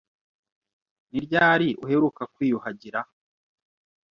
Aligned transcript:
Ni 1.09 1.19
ryari 1.25 1.69
uheruka 1.83 2.21
kwiyuhagira? 2.33 2.99